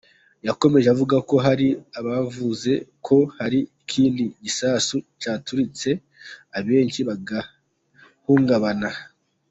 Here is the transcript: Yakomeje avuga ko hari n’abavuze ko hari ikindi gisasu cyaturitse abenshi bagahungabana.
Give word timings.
Yakomeje 0.47 0.87
avuga 0.93 1.15
ko 1.29 1.35
hari 1.45 1.67
n’abavuze 1.91 2.71
ko 3.05 3.17
hari 3.37 3.59
ikindi 3.81 4.23
gisasu 4.43 4.95
cyaturitse 5.21 5.89
abenshi 6.57 6.99
bagahungabana. 7.09 8.89